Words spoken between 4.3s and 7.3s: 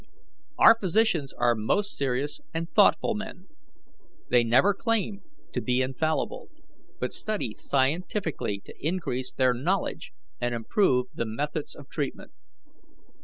never claim to be infallible, but